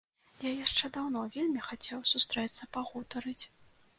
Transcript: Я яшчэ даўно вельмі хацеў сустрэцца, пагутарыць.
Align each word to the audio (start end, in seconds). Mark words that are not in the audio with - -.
Я 0.43 0.51
яшчэ 0.53 0.89
даўно 0.95 1.19
вельмі 1.35 1.61
хацеў 1.67 2.01
сустрэцца, 2.13 2.69
пагутарыць. 2.79 3.45